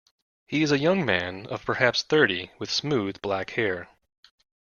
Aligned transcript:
He 0.47 0.63
is 0.63 0.71
a 0.71 0.79
young 0.79 1.05
man 1.05 1.45
of 1.45 1.63
perhaps 1.63 2.01
thirty, 2.01 2.49
with 2.57 2.71
smooth, 2.71 3.21
black 3.21 3.51
hair. 3.51 3.87